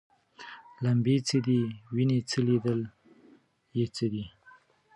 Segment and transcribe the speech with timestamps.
[0.83, 1.59] لمبې څه دي
[1.95, 2.79] ویني څه لیدل
[3.77, 4.25] یې څه دي